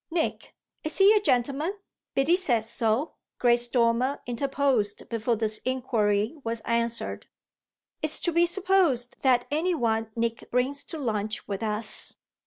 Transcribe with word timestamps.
"Nick, 0.09 0.55
is 0.83 0.97
he 0.97 1.13
a 1.13 1.21
gentleman? 1.21 1.73
Biddy 2.15 2.35
says 2.35 2.67
so," 2.67 3.13
Grace 3.37 3.67
Dormer 3.67 4.19
interposed 4.25 5.07
before 5.09 5.35
this 5.35 5.59
inquiry 5.63 6.33
was 6.43 6.59
answered. 6.61 7.27
"It's 8.01 8.19
to 8.21 8.31
be 8.31 8.47
supposed 8.47 9.17
that 9.21 9.45
any 9.51 9.75
one 9.75 10.09
Nick 10.15 10.49
brings 10.49 10.83
to 10.85 10.97
lunch 10.97 11.47
with 11.47 11.61
us 11.61 12.17